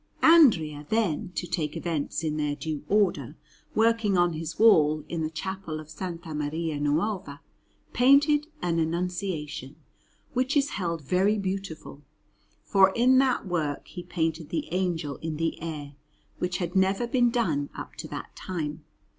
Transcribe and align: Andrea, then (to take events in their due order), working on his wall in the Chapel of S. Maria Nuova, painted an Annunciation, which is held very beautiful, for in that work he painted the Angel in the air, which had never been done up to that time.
Andrea, 0.23 0.87
then 0.89 1.31
(to 1.35 1.45
take 1.45 1.77
events 1.77 2.23
in 2.23 2.37
their 2.37 2.55
due 2.55 2.83
order), 2.89 3.37
working 3.75 4.17
on 4.17 4.33
his 4.33 4.57
wall 4.57 5.03
in 5.07 5.21
the 5.21 5.29
Chapel 5.29 5.79
of 5.79 5.93
S. 5.95 6.01
Maria 6.25 6.79
Nuova, 6.79 7.39
painted 7.93 8.47
an 8.63 8.79
Annunciation, 8.79 9.75
which 10.33 10.57
is 10.57 10.69
held 10.71 11.03
very 11.03 11.37
beautiful, 11.37 12.01
for 12.63 12.89
in 12.95 13.19
that 13.19 13.45
work 13.45 13.89
he 13.89 14.01
painted 14.01 14.49
the 14.49 14.67
Angel 14.73 15.17
in 15.17 15.35
the 15.37 15.61
air, 15.61 15.93
which 16.39 16.57
had 16.57 16.75
never 16.75 17.05
been 17.05 17.29
done 17.29 17.69
up 17.75 17.93
to 17.97 18.07
that 18.07 18.35
time. 18.35 18.83